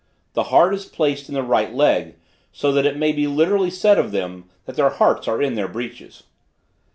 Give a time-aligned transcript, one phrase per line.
[0.33, 2.15] The heart is placed in the right leg;
[2.51, 5.67] so that it may be literally said of them, that their hearts are in their
[5.67, 6.23] breeches.